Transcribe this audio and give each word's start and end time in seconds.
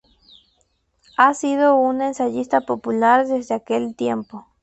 Ha 1.15 1.35
sido 1.35 1.75
un 1.75 2.01
ensayista 2.01 2.61
popular 2.61 3.27
desde 3.27 3.53
aquel 3.53 3.95
tiempo. 3.95 4.47